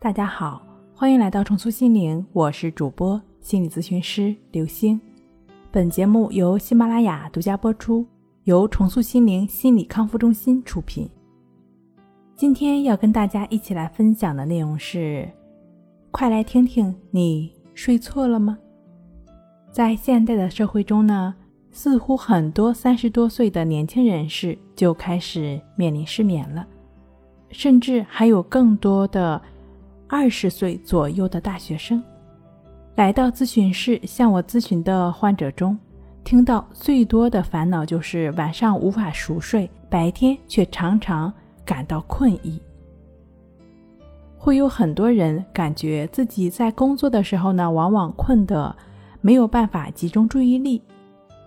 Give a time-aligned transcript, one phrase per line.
[0.00, 0.62] 大家好，
[0.94, 4.98] 欢迎来到重塑心灵，我是主播心理咨询师刘星。
[5.72, 8.06] 本节目由喜马拉雅独家播出，
[8.44, 11.10] 由重塑心灵心理康复中心出品。
[12.36, 15.28] 今天要跟大家一起来分享的内容是：
[16.12, 18.56] 快来听听，你睡错了吗？
[19.72, 21.34] 在现代的社会中呢，
[21.72, 26.64] 似乎很多三十多岁的年轻人士就开始面临失眠了，
[27.50, 29.42] 甚至还有更多的。
[30.08, 32.02] 二十岁左右的大学生
[32.96, 35.78] 来到咨询室向我咨询的患者中，
[36.24, 41.32] 听到最多的烦恼就是晚上无法熟睡，白天却常常
[41.64, 42.60] 感到困意。
[44.36, 48.74] 会有很多人感觉自己在工作的时候呢，往往困得
[49.20, 50.82] 没有办法集中注意力。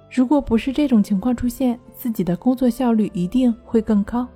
[0.09, 4.27] 如果不是这种情况出现，自己的工作效率一定会更高。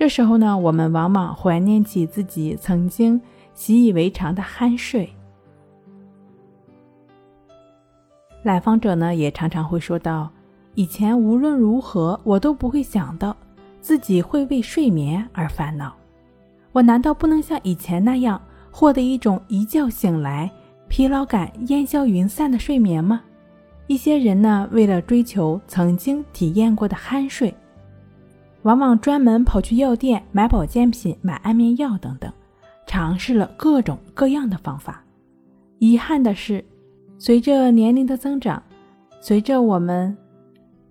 [0.00, 3.20] 这时候呢，我们往往怀念起自己曾经
[3.52, 5.06] 习以为常的酣睡。
[8.42, 10.30] 来访者呢，也常常会说到
[10.74, 13.36] ：“以前无论如何，我都不会想到
[13.82, 15.94] 自己会为睡眠而烦恼。
[16.72, 18.40] 我难道不能像以前那样
[18.70, 20.50] 获得一种一觉醒来
[20.88, 23.20] 疲劳感烟消云散的睡眠吗？”
[23.86, 27.54] 一些人呢，为了追求曾经体验过的酣睡。
[28.62, 32.32] 往往专门跑去药店买保健品、买安眠药等等，
[32.86, 35.02] 尝试了各种各样的方法。
[35.78, 36.64] 遗憾的是，
[37.18, 38.62] 随着年龄的增长，
[39.20, 40.16] 随着我们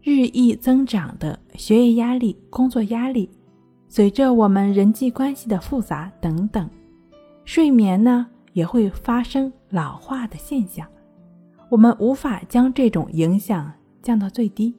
[0.02, 3.30] 日益增长的学业压力、工作压力，
[3.88, 6.68] 随着我们人际关系的复杂等等，
[7.46, 10.88] 睡眠呢也会发生老化的现象。
[11.70, 14.74] 我们无法将这种影响降到最低。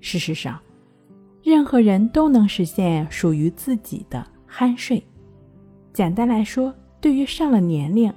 [0.00, 0.60] 事实上，
[1.44, 5.04] 任何人都能实现属于自己的酣睡。
[5.92, 8.10] 简单来说，对于上了年龄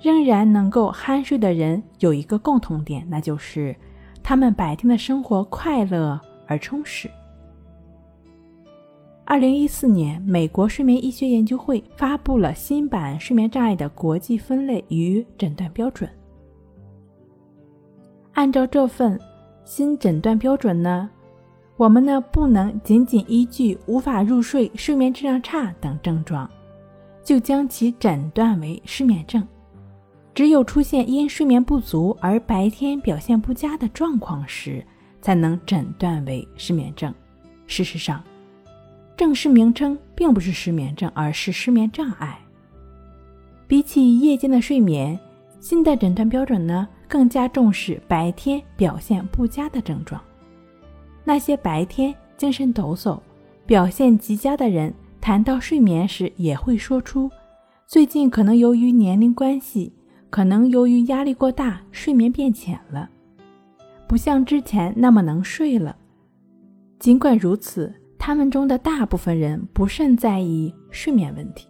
[0.00, 3.74] 仍然能够酣睡的人，有一个共同点，那就是
[4.22, 7.10] 他们白天的生活快乐而充实。
[9.24, 16.08] 二零一四年，美国睡眠医学研究会发布了新版睡眠障碍的国际分类与诊断标准。
[18.34, 19.20] 按照这份
[19.64, 21.10] 新诊断标准呢？
[21.78, 26.50] 我们呢，不能仅仅依据无法入睡、睡眠质量差等症状，
[27.22, 29.46] 就将其诊断为失眠症。
[30.34, 34.84] 只有出现因睡眠不足而白天表现不佳的状况时，
[35.22, 37.14] 才能诊断为失眠症。
[37.68, 38.20] 事实上，
[39.16, 42.40] 正式名称并不是失眠症，而是失眠障碍。
[43.68, 45.16] 比起夜间的睡眠，
[45.60, 50.20] 新的诊断标准呢，更加重视白天表现不佳的症状。
[51.28, 53.20] 那些白天精神抖擞、
[53.66, 57.30] 表现极佳的人，谈到睡眠时，也会说出：
[57.86, 59.92] 最近可能由于年龄关系，
[60.30, 63.10] 可能由于压力过大，睡眠变浅了，
[64.06, 65.94] 不像之前那么能睡了。
[66.98, 71.68] 尽管如此，他们中的大部分人不甚在意睡眠问题。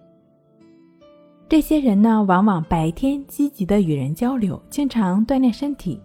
[1.49, 6.01] 这些人呢，往往白天积极的与人交流，经常锻炼身体，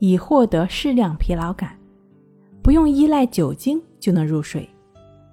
[0.00, 1.77] 以获得适量疲劳感。
[2.68, 4.68] 不用依赖酒精就能入睡，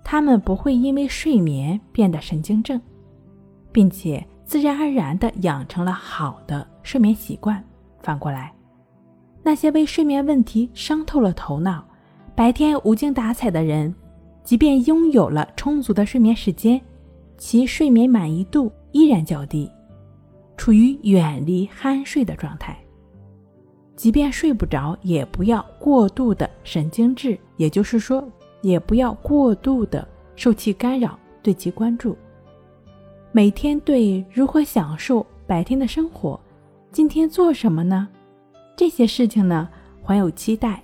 [0.05, 2.79] 他们不会因为睡眠变得神经症，
[3.73, 7.61] 并且自然而然地养成了好的睡眠习惯。
[8.01, 8.53] 反过来，
[9.43, 11.85] 那些为睡眠问题伤透了头脑、
[12.35, 13.93] 白天无精打采的人，
[14.41, 16.79] 即便拥有了充足的睡眠时间，
[17.37, 19.69] 其睡眠满意度依然较低，
[20.55, 22.79] 处于远离酣睡的状态。
[23.95, 28.27] 即便睡不着，也不要过度的神经质，也就是说，
[28.61, 32.17] 也不要过度的受其干扰，对其关注。
[33.31, 36.39] 每天对如何享受白天的生活，
[36.91, 38.07] 今天做什么呢？
[38.75, 39.69] 这些事情呢，
[40.03, 40.83] 怀有期待，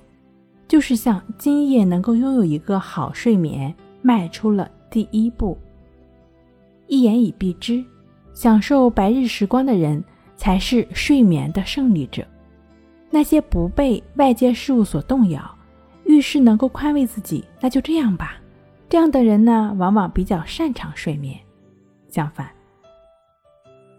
[0.68, 5.58] 就是向今夜能够拥有一个好睡眠迈出了第一步。
[6.88, 7.84] 一言以蔽之，
[8.34, 10.02] 享受白日时光的人，
[10.38, 12.26] 才是睡眠的胜利者。
[13.14, 15.44] 那些不被外界事物所动摇，
[16.06, 18.38] 遇事能够宽慰自己，那就这样吧。
[18.90, 21.38] 这样的人呢，往往比较擅长睡眠。
[22.08, 22.50] 相反，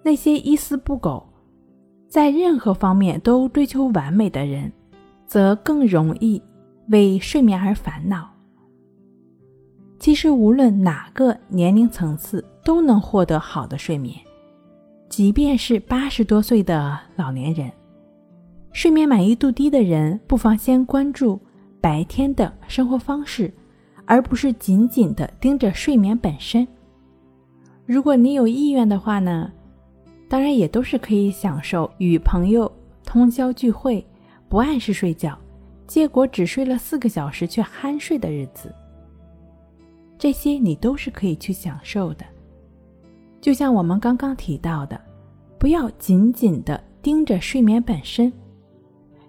[0.02, 1.26] 那些一丝不苟，
[2.08, 4.72] 在任何方面都追求完美的人，
[5.26, 6.42] 则更容易
[6.88, 8.30] 为睡眠而烦恼。
[9.98, 14.14] 其实，无论哪个年龄层次，都能获得好的睡眠，
[15.08, 17.70] 即便是八十多岁的老年人。
[18.72, 21.38] 睡眠满意度低的人，不妨先关注
[21.80, 23.52] 白天的生活方式，
[24.06, 26.66] 而不是紧紧地盯着睡眠本身。
[27.84, 29.52] 如果你有意愿的话呢，
[30.28, 32.70] 当然也都是可以享受与朋友
[33.04, 34.04] 通宵聚会、
[34.48, 35.38] 不按时睡觉，
[35.86, 38.74] 结果只睡了四个小时却酣睡的日子。
[40.18, 42.24] 这些你都是可以去享受的。
[43.40, 44.98] 就像我们刚刚提到的，
[45.58, 48.32] 不要紧紧的盯着睡眠本身，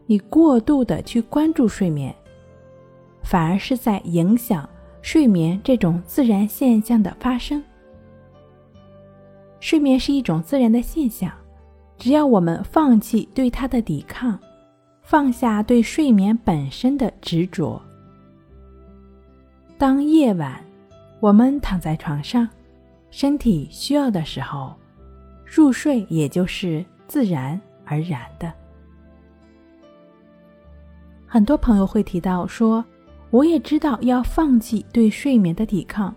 [0.05, 2.13] 你过度的去关注睡眠，
[3.23, 4.67] 反而是在影响
[5.01, 7.63] 睡眠这种自然现象的发生。
[9.59, 11.31] 睡眠是一种自然的现象，
[11.97, 14.37] 只要我们放弃对它的抵抗，
[15.01, 17.81] 放下对睡眠本身的执着，
[19.77, 20.61] 当夜晚
[21.21, 22.47] 我们躺在床上。
[23.09, 24.73] 身体需要的时候，
[25.45, 28.51] 入睡也就是自然而然的。
[31.33, 32.85] 很多朋友会提到说
[33.31, 36.13] ：“我也知道要放弃对睡眠的抵抗，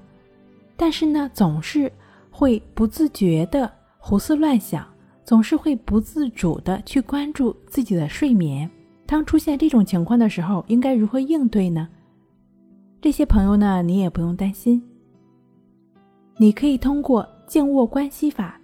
[0.76, 1.90] 但是呢，总是
[2.30, 4.86] 会不自觉的胡思乱想，
[5.24, 8.70] 总是会不自主的去关注自己的睡眠。
[9.06, 11.88] 当出现这种情况的时候，应该如何应对呢？”
[13.00, 14.82] 这些朋友呢，你也不用担心。
[16.36, 18.60] 你可以通过静卧关系法，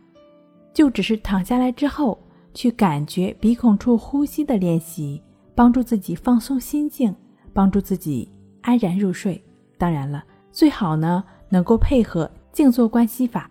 [0.75, 2.23] 就只是躺下来之后
[2.53, 5.23] 去感觉鼻孔处呼吸的练习，
[5.55, 7.15] 帮助自己放松心境，
[7.53, 9.43] 帮助自己安然入睡。
[9.79, 13.51] 当然了，最好呢能够配合静坐关系法，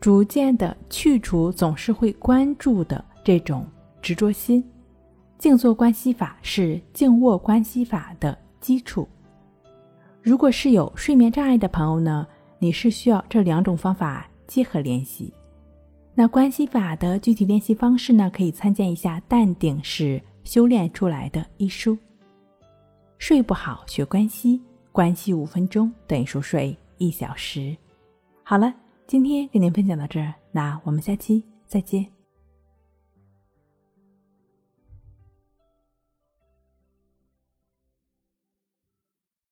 [0.00, 3.66] 逐渐的去除总是会关注的这种
[4.02, 4.64] 执着心。
[5.38, 9.08] 静坐关系法是静卧关系法的基础。
[10.22, 12.26] 如果是有睡眠障碍的朋友呢？
[12.58, 15.32] 你是需要这两种方法结合练习。
[16.14, 18.30] 那关系法的具体练习方式呢？
[18.30, 20.20] 可以参见一下《淡定是
[20.50, 21.96] 修炼出来的》一书。
[23.18, 24.60] 睡不好学关系，
[24.90, 27.76] 关系五分钟等于熟睡一小时。
[28.42, 28.74] 好了，
[29.06, 32.04] 今天给您分享到这儿，那我们下期再见。